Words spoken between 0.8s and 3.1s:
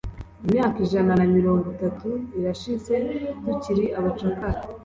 ijana na mirongo itatu irashize